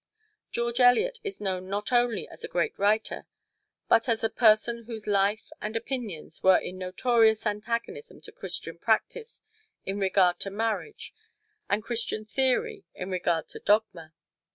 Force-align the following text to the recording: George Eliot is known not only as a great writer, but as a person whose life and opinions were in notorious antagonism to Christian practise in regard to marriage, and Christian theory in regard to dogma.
George 0.49 0.79
Eliot 0.79 1.19
is 1.23 1.39
known 1.39 1.69
not 1.69 1.91
only 1.91 2.27
as 2.27 2.43
a 2.43 2.47
great 2.47 2.73
writer, 2.79 3.27
but 3.87 4.09
as 4.09 4.23
a 4.23 4.31
person 4.31 4.85
whose 4.85 5.05
life 5.05 5.51
and 5.61 5.75
opinions 5.75 6.41
were 6.41 6.57
in 6.57 6.79
notorious 6.79 7.45
antagonism 7.45 8.19
to 8.21 8.31
Christian 8.31 8.79
practise 8.79 9.43
in 9.85 9.99
regard 9.99 10.39
to 10.39 10.49
marriage, 10.49 11.13
and 11.69 11.83
Christian 11.83 12.25
theory 12.25 12.83
in 12.95 13.11
regard 13.11 13.47
to 13.49 13.59
dogma. 13.59 14.11